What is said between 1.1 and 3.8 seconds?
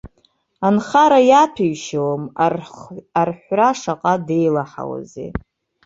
иаҭәеишьауам, арҳәра